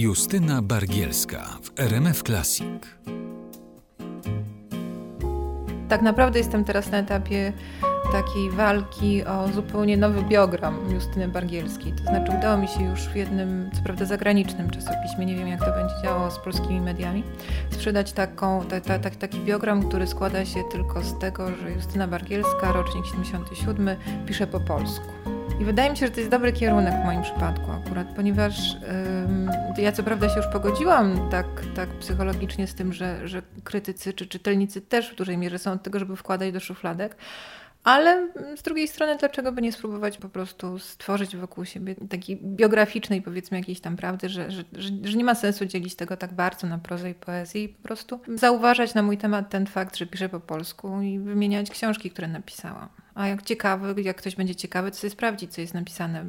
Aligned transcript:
Justyna 0.00 0.62
Bargielska 0.62 1.58
w 1.62 1.80
RMF 1.80 2.22
Classic. 2.22 2.66
Tak 5.88 6.02
naprawdę 6.02 6.38
jestem 6.38 6.64
teraz 6.64 6.90
na 6.90 6.98
etapie 6.98 7.52
takiej 8.12 8.50
walki 8.50 9.24
o 9.24 9.48
zupełnie 9.48 9.96
nowy 9.96 10.22
biogram 10.22 10.92
Justyny 10.94 11.28
Bargielskiej. 11.28 11.92
To 11.92 12.02
znaczy 12.02 12.32
udało 12.38 12.56
mi 12.56 12.68
się 12.68 12.84
już 12.84 13.00
w 13.00 13.16
jednym, 13.16 13.70
co 13.74 13.82
prawda 13.82 14.04
zagranicznym 14.04 14.70
czasopiśmie, 14.70 15.26
nie 15.26 15.36
wiem 15.36 15.48
jak 15.48 15.60
to 15.60 15.72
będzie 15.72 15.94
działało 16.02 16.30
z 16.30 16.38
polskimi 16.38 16.80
mediami, 16.80 17.24
sprzedać 17.70 18.12
taką, 18.12 18.64
ta, 18.64 18.80
ta, 18.80 18.98
ta, 18.98 19.10
taki 19.10 19.38
biogram, 19.40 19.88
który 19.88 20.06
składa 20.06 20.44
się 20.44 20.60
tylko 20.72 21.02
z 21.02 21.18
tego, 21.18 21.56
że 21.56 21.72
Justyna 21.72 22.08
Bargielska, 22.08 22.72
rocznik 22.72 23.06
77, 23.06 23.96
pisze 24.26 24.46
po 24.46 24.60
polsku. 24.60 25.39
I 25.60 25.64
wydaje 25.64 25.90
mi 25.90 25.96
się, 25.96 26.06
że 26.06 26.12
to 26.12 26.20
jest 26.20 26.30
dobry 26.30 26.52
kierunek 26.52 26.94
w 27.02 27.04
moim 27.04 27.22
przypadku 27.22 27.70
akurat, 27.70 28.06
ponieważ 28.16 28.74
ym, 29.24 29.50
ja 29.78 29.92
co 29.92 30.02
prawda 30.02 30.28
się 30.28 30.36
już 30.36 30.46
pogodziłam 30.46 31.30
tak, 31.30 31.46
tak 31.76 31.88
psychologicznie 31.88 32.66
z 32.66 32.74
tym, 32.74 32.92
że, 32.92 33.28
że 33.28 33.42
krytycy 33.64 34.12
czy 34.12 34.26
czytelnicy 34.26 34.80
też 34.80 35.12
w 35.12 35.14
dużej 35.14 35.38
mierze 35.38 35.58
są 35.58 35.72
od 35.72 35.82
tego, 35.82 35.98
żeby 35.98 36.16
wkładać 36.16 36.52
do 36.52 36.60
szufladek, 36.60 37.16
ale 37.84 38.28
z 38.56 38.62
drugiej 38.62 38.88
strony, 38.88 39.16
dlaczego 39.16 39.52
by 39.52 39.62
nie 39.62 39.72
spróbować 39.72 40.18
po 40.18 40.28
prostu 40.28 40.78
stworzyć 40.78 41.36
wokół 41.36 41.64
siebie 41.64 41.94
takiej 42.10 42.36
biograficznej, 42.36 43.22
powiedzmy, 43.22 43.58
jakiejś 43.58 43.80
tam 43.80 43.96
prawdy, 43.96 44.28
że, 44.28 44.50
że, 44.50 44.64
że, 44.72 44.90
że, 45.02 45.16
nie 45.16 45.24
ma 45.24 45.34
sensu 45.34 45.66
dzielić 45.66 45.94
tego 45.94 46.16
tak 46.16 46.32
bardzo 46.32 46.66
na 46.66 46.78
prozę 46.78 47.10
i 47.10 47.14
poezję 47.14 47.64
i 47.64 47.68
po 47.68 47.82
prostu 47.82 48.20
zauważać 48.34 48.94
na 48.94 49.02
mój 49.02 49.18
temat 49.18 49.50
ten 49.50 49.66
fakt, 49.66 49.96
że 49.96 50.06
piszę 50.06 50.28
po 50.28 50.40
polsku 50.40 51.00
i 51.00 51.18
wymieniać 51.18 51.70
książki, 51.70 52.10
które 52.10 52.28
napisałam. 52.28 52.88
A 53.14 53.28
jak 53.28 53.42
ciekawy, 53.42 54.02
jak 54.02 54.16
ktoś 54.16 54.36
będzie 54.36 54.54
ciekawy, 54.54 54.90
to 54.90 54.96
sobie 54.96 55.10
sprawdzić, 55.10 55.52
co 55.52 55.60
jest 55.60 55.74
napisane 55.74 56.26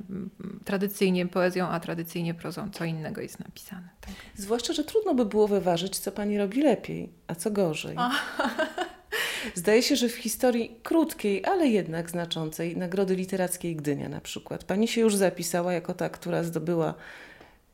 tradycyjnie 0.66 1.26
poezją, 1.26 1.67
a 1.67 1.80
tradycyjnie 1.80 2.34
prozą, 2.34 2.70
co 2.71 2.85
innego 2.85 3.21
jest 3.21 3.40
napisane. 3.40 3.90
Tak. 4.02 4.13
Zwłaszcza, 4.35 4.73
że 4.73 4.84
trudno 4.84 5.15
by 5.15 5.26
było 5.26 5.48
wyważyć, 5.48 5.99
co 5.99 6.12
pani 6.12 6.38
robi 6.38 6.62
lepiej, 6.62 7.10
a 7.27 7.35
co 7.35 7.51
gorzej. 7.51 7.98
Zdaje 9.55 9.84
się, 9.84 9.96
że 9.96 10.10
w 10.10 10.15
historii 10.15 10.76
krótkiej, 10.84 11.46
ale 11.46 11.68
jednak 11.68 12.10
znaczącej 12.10 12.77
Nagrody 12.77 13.16
Literackiej 13.16 13.76
Gdynia 13.76 14.10
na 14.10 14.21
przykład. 14.21 14.63
Pani 14.63 14.88
się 14.88 15.01
już 15.01 15.16
zapisała 15.16 15.73
jako 15.73 15.93
ta, 15.93 16.10
która 16.10 16.43
zdobyła 16.43 16.93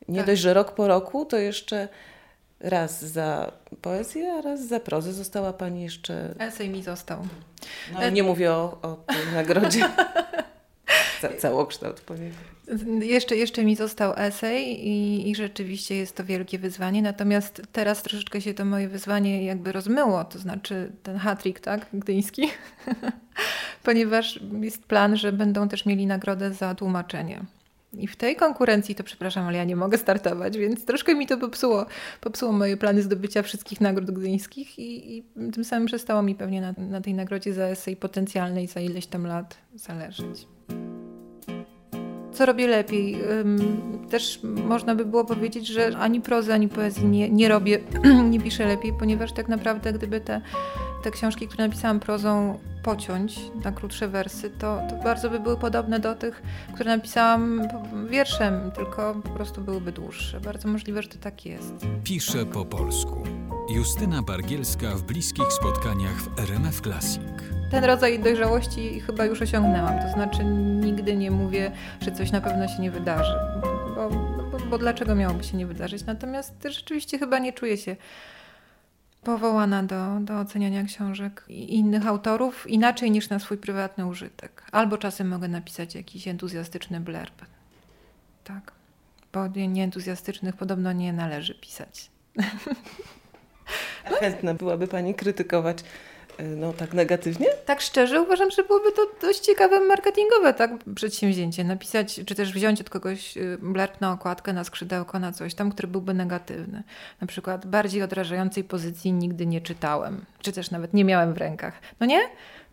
nie 0.08 0.18
tak. 0.18 0.26
dość, 0.26 0.40
że 0.40 0.54
rok 0.54 0.74
po 0.74 0.88
roku, 0.88 1.24
to 1.24 1.36
jeszcze 1.36 1.88
raz 2.60 3.04
za 3.04 3.52
poezję, 3.82 4.32
a 4.32 4.40
raz 4.40 4.66
za 4.66 4.80
prozę. 4.80 5.12
Została 5.12 5.52
Pani 5.52 5.82
jeszcze... 5.82 6.34
Esej 6.38 6.68
mi 6.70 6.82
został. 6.82 7.22
No, 7.92 8.10
nie 8.10 8.22
mówię 8.22 8.52
o, 8.52 8.78
o 8.82 8.96
tej 9.06 9.34
nagrodzie. 9.34 9.88
Ca 11.20 11.28
całokształt 11.28 12.00
poniekąd. 12.00 12.58
Jeszcze, 13.00 13.36
jeszcze 13.36 13.64
mi 13.64 13.76
został 13.76 14.12
esej 14.16 14.88
i, 14.88 15.30
i, 15.30 15.34
rzeczywiście 15.34 15.96
jest 15.96 16.16
to 16.16 16.24
wielkie 16.24 16.58
wyzwanie, 16.58 17.02
natomiast 17.02 17.62
teraz 17.72 18.02
troszeczkę 18.02 18.40
się 18.40 18.54
to 18.54 18.64
moje 18.64 18.88
wyzwanie 18.88 19.44
jakby 19.44 19.72
rozmyło, 19.72 20.24
to 20.24 20.38
znaczy 20.38 20.92
ten 21.02 21.16
hatrik, 21.16 21.60
tak, 21.60 21.86
gdyński, 21.92 22.48
ponieważ 23.84 24.40
jest 24.60 24.84
plan, 24.84 25.16
że 25.16 25.32
będą 25.32 25.68
też 25.68 25.86
mieli 25.86 26.06
nagrodę 26.06 26.54
za 26.54 26.74
tłumaczenie. 26.74 27.44
I 27.92 28.06
w 28.06 28.16
tej 28.16 28.36
konkurencji 28.36 28.94
to 28.94 29.04
przepraszam, 29.04 29.46
ale 29.46 29.58
ja 29.58 29.64
nie 29.64 29.76
mogę 29.76 29.98
startować, 29.98 30.58
więc 30.58 30.84
troszkę 30.84 31.14
mi 31.14 31.26
to 31.26 31.38
popsuło, 31.38 31.86
popsuło 32.20 32.52
moje 32.52 32.76
plany 32.76 33.02
zdobycia 33.02 33.42
wszystkich 33.42 33.80
nagród 33.80 34.10
gdyńskich 34.10 34.78
i, 34.78 35.16
i 35.16 35.24
tym 35.52 35.64
samym 35.64 35.86
przestało 35.86 36.22
mi 36.22 36.34
pewnie 36.34 36.60
na, 36.60 36.74
na 36.78 37.00
tej 37.00 37.14
nagrodzie 37.14 37.54
za 37.54 37.64
esej 37.64 37.96
potencjalnej 37.96 38.66
za 38.66 38.80
ileś 38.80 39.06
tam 39.06 39.26
lat 39.26 39.58
zależeć 39.74 40.46
co 42.38 42.46
robię 42.46 42.66
lepiej. 42.66 43.18
Też 44.10 44.40
można 44.42 44.94
by 44.94 45.04
było 45.04 45.24
powiedzieć, 45.24 45.66
że 45.66 45.96
ani 45.98 46.20
prozy, 46.20 46.54
ani 46.54 46.68
poezji 46.68 47.06
nie, 47.06 47.30
nie 47.30 47.48
robię, 47.48 47.78
nie 48.30 48.40
piszę 48.40 48.66
lepiej, 48.66 48.92
ponieważ 48.98 49.32
tak 49.32 49.48
naprawdę 49.48 49.92
gdyby 49.92 50.20
te, 50.20 50.40
te 51.02 51.10
książki, 51.10 51.48
które 51.48 51.68
napisałam 51.68 52.00
prozą, 52.00 52.58
pociąć 52.82 53.40
na 53.64 53.72
krótsze 53.72 54.08
wersy, 54.08 54.50
to, 54.50 54.80
to 54.90 54.96
bardzo 54.96 55.30
by 55.30 55.40
były 55.40 55.56
podobne 55.56 56.00
do 56.00 56.14
tych, 56.14 56.42
które 56.74 56.96
napisałam 56.96 57.62
wierszem, 58.10 58.70
tylko 58.70 59.14
po 59.14 59.28
prostu 59.28 59.60
byłyby 59.60 59.92
dłuższe. 59.92 60.40
Bardzo 60.40 60.68
możliwe, 60.68 61.02
że 61.02 61.08
to 61.08 61.18
tak 61.18 61.46
jest. 61.46 61.86
Piszę 62.04 62.46
po 62.46 62.64
polsku. 62.64 63.24
Justyna 63.74 64.22
Bargielska 64.22 64.94
w 64.94 65.02
bliskich 65.02 65.52
spotkaniach 65.52 66.14
w 66.22 66.38
RMF 66.38 66.80
Classic 66.80 67.58
ten 67.70 67.84
rodzaj 67.84 68.18
dojrzałości 68.18 69.00
chyba 69.00 69.24
już 69.24 69.42
osiągnęłam. 69.42 69.98
To 69.98 70.12
znaczy 70.12 70.44
nigdy 70.84 71.16
nie 71.16 71.30
mówię, 71.30 71.72
że 72.00 72.12
coś 72.12 72.30
na 72.30 72.40
pewno 72.40 72.68
się 72.68 72.82
nie 72.82 72.90
wydarzy. 72.90 73.34
Bo, 73.94 74.10
bo, 74.50 74.58
bo 74.70 74.78
dlaczego 74.78 75.14
miałoby 75.14 75.44
się 75.44 75.56
nie 75.56 75.66
wydarzyć? 75.66 76.06
Natomiast 76.06 76.54
rzeczywiście 76.70 77.18
chyba 77.18 77.38
nie 77.38 77.52
czuję 77.52 77.76
się 77.76 77.96
powołana 79.22 79.82
do, 79.82 80.20
do 80.20 80.38
oceniania 80.40 80.84
książek 80.84 81.44
innych 81.48 82.06
autorów 82.06 82.70
inaczej 82.70 83.10
niż 83.10 83.28
na 83.28 83.38
swój 83.38 83.58
prywatny 83.58 84.06
użytek. 84.06 84.62
Albo 84.72 84.98
czasem 84.98 85.28
mogę 85.28 85.48
napisać 85.48 85.94
jakiś 85.94 86.28
entuzjastyczny 86.28 87.00
blurb. 87.00 87.44
Tak. 88.44 88.72
Bo 89.32 89.46
nieentuzjastycznych 89.46 90.56
podobno 90.56 90.92
nie 90.92 91.12
należy 91.12 91.54
pisać. 91.54 92.10
Chętna 94.20 94.54
byłaby 94.54 94.88
Pani 94.88 95.14
krytykować 95.14 95.78
no 96.38 96.72
tak 96.72 96.94
negatywnie? 96.94 97.46
Tak 97.64 97.80
szczerze 97.80 98.22
uważam, 98.22 98.50
że 98.50 98.64
byłoby 98.64 98.92
to 98.92 99.06
dość 99.20 99.40
ciekawe 99.40 99.80
marketingowe 99.80 100.54
tak 100.54 100.70
przedsięwzięcie. 100.94 101.64
Napisać, 101.64 102.20
czy 102.26 102.34
też 102.34 102.52
wziąć 102.52 102.80
od 102.80 102.90
kogoś 102.90 103.36
y, 103.36 103.58
blerp 103.62 104.00
na 104.00 104.12
okładkę, 104.12 104.52
na 104.52 104.64
skrzydełko, 104.64 105.18
na 105.18 105.32
coś 105.32 105.54
tam, 105.54 105.72
który 105.72 105.88
byłby 105.88 106.14
negatywny. 106.14 106.82
Na 107.20 107.26
przykład 107.26 107.66
bardziej 107.66 108.02
odrażającej 108.02 108.64
pozycji 108.64 109.12
nigdy 109.12 109.46
nie 109.46 109.60
czytałem, 109.60 110.24
czy 110.42 110.52
też 110.52 110.70
nawet 110.70 110.94
nie 110.94 111.04
miałem 111.04 111.34
w 111.34 111.38
rękach. 111.38 111.74
No 112.00 112.06
nie? 112.06 112.20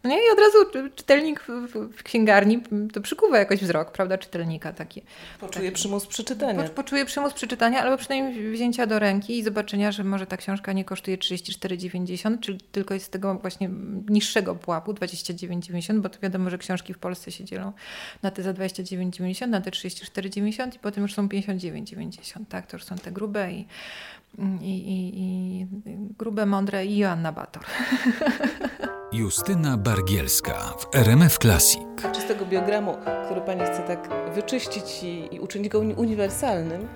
No 0.05 0.11
nie, 0.11 0.17
i 0.17 0.31
od 0.33 0.39
razu 0.39 0.89
czytelnik 0.95 1.43
w, 1.47 2.03
księgarni 2.03 2.61
to 2.93 3.01
przykuwa 3.01 3.38
jakoś 3.39 3.59
wzrok, 3.59 3.91
prawda, 3.91 4.17
czytelnika 4.17 4.73
taki. 4.73 5.01
Poczuje 5.39 5.66
taki, 5.66 5.75
przymus 5.75 6.05
przeczytania. 6.05 6.63
Po, 6.63 6.69
poczuje 6.69 7.05
przymus 7.05 7.33
przeczytania, 7.33 7.81
albo 7.81 7.97
przynajmniej 7.97 8.51
wzięcia 8.51 8.85
do 8.85 8.99
ręki 8.99 9.38
i 9.39 9.43
zobaczenia, 9.43 9.91
że 9.91 10.03
może 10.03 10.27
ta 10.27 10.38
książka 10.38 10.73
nie 10.73 10.85
kosztuje 10.85 11.17
34,90, 11.17 12.39
czy 12.39 12.57
tylko 12.71 12.93
jest 12.93 13.05
z 13.05 13.09
tego 13.09 13.35
właśnie 13.35 13.69
niższego 14.09 14.55
pułapu, 14.55 14.93
29,90, 14.93 15.99
bo 15.99 16.09
to 16.09 16.19
wiadomo, 16.19 16.49
że 16.49 16.57
książki 16.57 16.93
w 16.93 16.97
Polsce 16.97 17.31
się 17.31 17.43
dzielą 17.43 17.73
na 18.23 18.31
te 18.31 18.43
za 18.43 18.53
29,90, 18.53 19.47
na 19.47 19.61
te 19.61 19.72
34,90 19.72 20.75
i 20.75 20.79
potem 20.79 21.03
już 21.03 21.13
są 21.13 21.27
59,90, 21.27 22.39
tak, 22.49 22.67
to 22.67 22.77
już 22.77 22.83
są 22.83 22.95
te 22.95 23.11
grube 23.11 23.51
i, 23.51 23.67
i, 24.61 24.89
i, 24.91 25.19
i 25.19 25.66
grube, 26.17 26.45
mądre 26.45 26.85
i 26.85 26.97
Joanna 26.97 27.31
Bator. 27.31 27.63
Justyna 29.15 29.77
Bargielska 29.77 30.73
w 30.79 30.95
RMF 30.95 31.37
Classic. 31.37 31.81
Czy 32.13 32.21
z 32.21 32.25
tego 32.25 32.45
biogramu, 32.45 32.97
który 33.25 33.41
Pani 33.41 33.61
chce 33.61 33.83
tak 33.87 34.09
wyczyścić 34.33 35.03
i, 35.03 35.35
i 35.35 35.39
uczynić 35.39 35.69
go 35.69 35.79
uniwersalnym, 35.79 36.87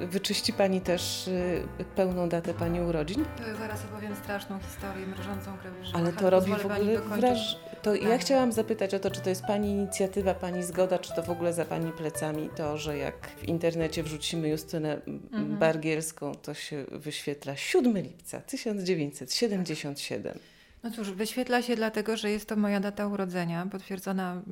wyczyści 0.00 0.52
Pani 0.52 0.80
też 0.80 1.28
y, 1.28 1.64
pełną 1.96 2.28
datę 2.28 2.54
Pani 2.54 2.80
urodzin? 2.80 3.24
To 3.24 3.58
zaraz 3.58 3.84
opowiem 3.84 4.16
straszną 4.16 4.58
historię, 4.58 5.06
mrożącą 5.06 5.58
krew 5.58 5.74
Ale 5.92 6.12
to 6.12 6.30
robi 6.30 6.52
w 6.52 6.66
ogóle 6.66 7.00
wraż... 7.00 7.58
To 7.82 7.92
tak. 7.92 8.02
ja 8.02 8.18
chciałam 8.18 8.52
zapytać 8.52 8.94
o 8.94 8.98
to, 8.98 9.10
czy 9.10 9.20
to 9.20 9.28
jest 9.28 9.44
Pani 9.44 9.70
inicjatywa, 9.70 10.34
Pani 10.34 10.62
zgoda, 10.62 10.98
czy 10.98 11.14
to 11.14 11.22
w 11.22 11.30
ogóle 11.30 11.52
za 11.52 11.64
Pani 11.64 11.92
plecami 11.92 12.50
to, 12.56 12.78
że 12.78 12.98
jak 12.98 13.28
w 13.38 13.44
internecie 13.44 14.02
wrzucimy 14.02 14.48
Justynę 14.48 15.00
mhm. 15.06 15.58
Bargielską, 15.58 16.34
to 16.34 16.54
się 16.54 16.84
wyświetla 16.90 17.56
7 17.56 17.98
lipca 17.98 18.40
1977. 18.40 20.38
No 20.82 20.90
cóż, 20.90 21.10
wyświetla 21.10 21.62
się 21.62 21.76
dlatego, 21.76 22.16
że 22.16 22.30
jest 22.30 22.48
to 22.48 22.56
moja 22.56 22.80
data 22.80 23.06
urodzenia, 23.06 23.66
potwierdzona 23.66 24.42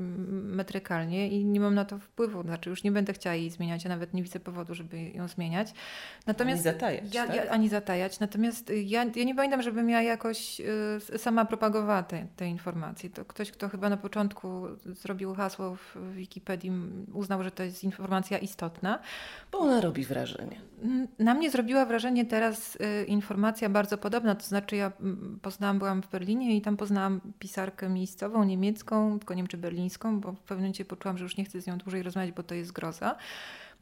metrykalnie 0.44 1.28
i 1.28 1.44
nie 1.44 1.60
mam 1.60 1.74
na 1.74 1.84
to 1.84 1.98
wpływu. 1.98 2.42
Znaczy 2.42 2.70
już 2.70 2.82
nie 2.82 2.92
będę 2.92 3.12
chciała 3.12 3.36
jej 3.36 3.50
zmieniać, 3.50 3.86
a 3.86 3.88
nawet 3.88 4.14
nie 4.14 4.22
widzę 4.22 4.40
powodu, 4.40 4.75
żeby 4.75 5.10
ją 5.10 5.28
zmieniać. 5.28 5.72
Natomiast 6.26 6.66
ani 6.66 6.75
zatajać, 6.75 7.14
ja, 7.14 7.26
tak? 7.26 7.36
ja, 7.36 7.50
ani 7.50 7.69
zatajać. 7.69 8.20
Natomiast 8.20 8.72
ja, 8.84 9.04
ja 9.16 9.25
nie 9.25 9.34
pamiętam, 9.34 9.62
żebym 9.62 9.90
ja 9.90 10.02
jakoś 10.02 10.60
y, 10.60 11.19
sama 11.19 11.44
propagowała 11.44 12.02
te, 12.02 12.26
te 12.36 12.46
informacje. 12.46 13.10
To 13.10 13.24
ktoś, 13.24 13.50
kto 13.50 13.69
chyba 13.69 13.88
na 13.88 13.96
początku 13.96 14.66
zrobił 14.84 15.34
hasło 15.34 15.76
w 15.76 16.12
Wikipedii, 16.14 16.72
uznał, 17.12 17.42
że 17.42 17.50
to 17.50 17.62
jest 17.62 17.84
informacja 17.84 18.38
istotna. 18.38 18.98
Bo 19.52 19.58
ona 19.58 19.81
robi 19.81 20.04
wrażenie. 20.04 20.60
Na 21.19 21.34
mnie 21.34 21.50
zrobiła 21.50 21.86
wrażenie 21.86 22.26
teraz 22.26 22.76
y, 22.76 23.04
informacja 23.04 23.69
bardzo 23.69 23.98
podobna, 23.98 24.34
to 24.34 24.46
znaczy 24.46 24.76
ja 24.76 24.92
poznałam, 25.42 25.78
byłam 25.78 26.02
w 26.02 26.06
Berlinie 26.19 26.56
i 26.56 26.61
tam 26.61 26.76
poznałam 26.76 27.20
pisarkę 27.38 27.88
miejscową, 27.88 28.44
niemiecką, 28.44 29.19
tylko 29.19 29.35
nie 29.35 29.43
wiem 29.43 29.47
czy 29.47 29.56
berlińską, 29.56 30.20
bo 30.20 30.32
w 30.32 30.41
pewnym 30.41 30.59
momencie 30.59 30.85
poczułam, 30.85 31.19
że 31.19 31.25
już 31.25 31.37
nie 31.37 31.44
chcę 31.44 31.61
z 31.61 31.67
nią 31.67 31.79
dłużej 31.79 32.03
rozmawiać, 32.03 32.32
bo 32.32 32.43
to 32.43 32.55
jest 32.55 32.73
groza. 32.73 33.17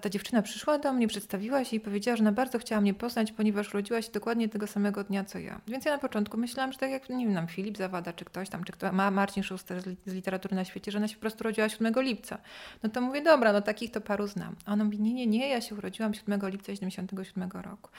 Ta 0.00 0.08
dziewczyna 0.08 0.42
przyszła 0.42 0.78
do 0.78 0.92
mnie, 0.92 1.08
przedstawiła 1.08 1.64
się 1.64 1.76
i 1.76 1.80
powiedziała, 1.80 2.16
że 2.16 2.22
ona 2.22 2.32
bardzo 2.32 2.58
chciała 2.58 2.80
mnie 2.80 2.94
poznać, 2.94 3.32
ponieważ 3.32 3.74
urodziła 3.74 4.02
się 4.02 4.12
dokładnie 4.12 4.48
tego 4.48 4.66
samego 4.66 5.04
dnia 5.04 5.24
co 5.24 5.38
ja. 5.38 5.60
Więc 5.68 5.84
ja 5.84 5.92
na 5.92 5.98
początku 5.98 6.36
myślałam, 6.36 6.72
że 6.72 6.78
tak 6.78 6.90
jak, 6.90 7.08
nie 7.08 7.24
wiem, 7.24 7.34
nam 7.34 7.46
Filip 7.46 7.76
Zawada, 7.76 8.12
czy 8.12 8.24
ktoś 8.24 8.48
tam, 8.48 8.64
czy 8.64 8.72
kto, 8.72 8.92
ma 8.92 9.10
Marcin 9.10 9.42
Schuster 9.42 9.82
z, 9.82 9.86
li, 9.86 9.96
z 10.06 10.14
literatury 10.14 10.56
na 10.56 10.64
świecie, 10.64 10.92
że 10.92 10.98
ona 10.98 11.08
się 11.08 11.14
po 11.14 11.20
prostu 11.20 11.44
urodziła 11.44 11.68
7 11.68 11.94
lipca. 11.96 12.38
No 12.82 12.90
to 12.90 13.00
mówię, 13.00 13.22
dobra, 13.22 13.52
no 13.52 13.60
takich 13.60 13.90
to 13.90 14.00
paru 14.00 14.26
znam. 14.26 14.56
A 14.64 14.72
ona 14.72 14.84
mówi, 14.84 15.00
nie, 15.00 15.14
nie, 15.14 15.26
nie, 15.26 15.48
ja 15.48 15.60
się 15.60 15.74
urodziłam 15.74 16.14
7 16.14 16.40
lipca 16.50 16.74
77 16.74 17.50
roku. 17.50 17.90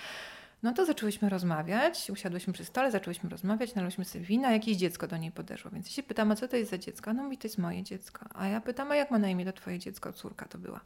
No 0.63 0.74
to 0.74 0.86
zaczęłyśmy 0.86 1.30
rozmawiać, 1.30 2.09
usiadłyśmy 2.09 2.54
przy 2.54 2.65
stole, 2.65 2.92
zaczęłyśmy 2.92 3.30
rozmawiać, 3.30 3.75
nalłyśmy 3.75 4.06
sobie 4.06 4.25
wina, 4.25 4.51
jakieś 4.51 4.77
dziecko 4.77 5.07
do 5.07 5.18
niej 5.18 5.31
podeszło. 5.31 5.71
Więc 5.71 5.88
ja 5.88 5.94
się 5.94 6.04
pytam, 6.04 6.31
a 6.31 6.36
co 6.36 6.48
to 6.48 6.56
jest 6.57 6.71
za 6.71 6.77
dziecko? 6.77 7.13
No 7.13 7.24
mówi, 7.24 7.38
to 7.38 7.48
jest 7.48 7.57
moje 7.57 7.83
dziecko. 7.83 8.25
A 8.33 8.48
ja 8.48 8.62
pytam, 8.62 8.92
a 8.92 8.95
jak 8.95 9.12
ma 9.12 9.19
na 9.19 9.30
imię 9.30 9.45
to 9.45 9.54
twoje 9.54 9.80
dziecko? 9.80 10.13
Córka 10.13 10.45
to 10.45 10.57
była. 10.57 10.80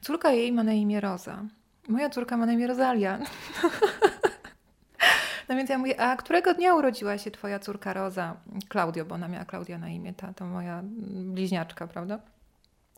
Córka 0.00 0.32
jej 0.32 0.52
ma 0.52 0.62
na 0.62 0.72
imię 0.72 1.00
Roza. 1.00 1.44
Moja 1.88 2.10
córka 2.10 2.36
ma 2.36 2.46
na 2.46 2.52
imię 2.52 2.66
Rozalia. 2.66 3.18
No 5.48 5.56
więc 5.56 5.70
ja 5.70 5.78
mówię, 5.78 6.00
a 6.00 6.16
którego 6.16 6.54
dnia 6.54 6.74
urodziła 6.74 7.18
się 7.18 7.30
twoja 7.30 7.58
córka 7.58 7.92
Roza? 7.92 8.36
Klaudio, 8.68 9.04
bo 9.04 9.14
ona 9.14 9.28
miała 9.28 9.44
Klaudia 9.44 9.78
na 9.78 9.88
imię, 9.88 10.14
ta 10.14 10.32
to 10.34 10.46
moja 10.46 10.82
bliźniaczka, 11.24 11.86
prawda? 11.86 12.18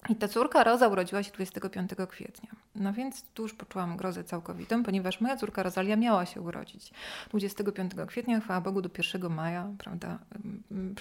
I 0.09 0.17
ta 0.17 0.29
córka 0.29 0.65
Roza 0.65 0.89
urodziła 0.89 1.23
się 1.23 1.33
25 1.33 1.91
kwietnia. 2.09 2.51
No 2.75 2.93
więc 2.93 3.25
tu 3.35 3.43
już 3.43 3.55
poczułam 3.55 3.97
grozę 3.97 4.25
całkowitą, 4.25 4.83
ponieważ 4.83 5.21
moja 5.21 5.37
córka 5.37 5.63
Rozalia 5.63 5.97
miała 5.97 6.27
się 6.27 6.41
urodzić 6.41 6.91
25 7.31 7.93
kwietnia, 8.07 8.41
chwała 8.41 8.61
Bogu, 8.61 8.83
do 8.83 8.91
1 9.15 9.33
maja, 9.35 9.73
prawda, 9.79 10.19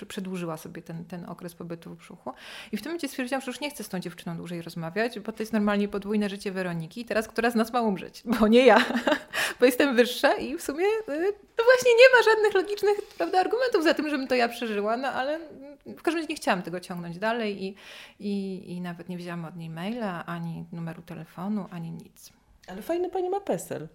przedłużyła 0.07 0.57
sobie 0.57 0.81
ten, 0.81 1.05
ten 1.05 1.25
okres 1.29 1.55
pobytu 1.55 1.89
w 1.89 1.97
brzuchu. 1.97 2.33
I 2.71 2.77
w 2.77 2.81
tym 2.81 2.89
momencie 2.89 3.07
stwierdziłam, 3.07 3.41
że 3.41 3.51
już 3.51 3.59
nie 3.59 3.69
chcę 3.69 3.83
z 3.83 3.89
tą 3.89 3.99
dziewczyną 3.99 4.37
dłużej 4.37 4.61
rozmawiać, 4.61 5.19
bo 5.19 5.31
to 5.31 5.43
jest 5.43 5.53
normalnie 5.53 5.87
podwójne 5.87 6.29
życie 6.29 6.51
Weroniki. 6.51 7.05
Teraz 7.05 7.27
która 7.27 7.49
z 7.49 7.55
nas 7.55 7.73
ma 7.73 7.81
umrzeć? 7.81 8.23
Bo 8.39 8.47
nie 8.47 8.65
ja, 8.65 8.85
bo 9.59 9.65
jestem 9.65 9.95
wyższa 9.95 10.33
i 10.33 10.57
w 10.57 10.61
sumie 10.61 10.85
y, 10.85 11.33
no 11.57 11.63
właśnie 11.63 11.91
nie 11.91 12.17
ma 12.17 12.23
żadnych 12.31 12.53
logicznych 12.53 12.97
prawda, 13.17 13.39
argumentów 13.39 13.83
za 13.83 13.93
tym, 13.93 14.09
żebym 14.09 14.27
to 14.27 14.35
ja 14.35 14.49
przeżyła, 14.49 14.97
no 14.97 15.07
ale 15.07 15.39
w 15.85 16.01
każdym 16.01 16.21
razie 16.21 16.27
nie 16.29 16.35
chciałam 16.35 16.61
tego 16.61 16.79
ciągnąć 16.79 17.19
dalej 17.19 17.63
i, 17.63 17.75
i, 18.19 18.63
i 18.75 18.81
nawet 18.97 19.09
nie 19.09 19.17
wzięłam 19.17 19.45
od 19.45 19.55
niej 19.55 19.69
maila, 19.69 20.25
ani 20.25 20.65
numeru 20.71 21.01
telefonu, 21.01 21.67
ani 21.71 21.91
nic. 21.91 22.33
Ale 22.67 22.81
fajny 22.81 23.09
pani 23.09 23.29
ma 23.29 23.39
PESEL. 23.39 23.87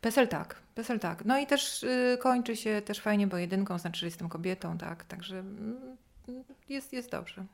PESEL 0.00 0.28
tak, 0.28 0.56
PESEL 0.74 1.00
tak. 1.00 1.24
No 1.24 1.38
i 1.38 1.46
też 1.46 1.82
y, 1.82 2.18
kończy 2.20 2.56
się 2.56 2.82
też 2.82 3.00
fajnie, 3.00 3.26
bo 3.26 3.36
jedynką 3.36 3.78
znaczy, 3.78 4.00
że 4.00 4.06
jestem 4.06 4.28
kobietą, 4.28 4.78
tak, 4.78 5.04
także 5.04 5.44
y, 6.28 6.44
jest, 6.68 6.92
jest 6.92 7.10
dobrze. 7.10 7.44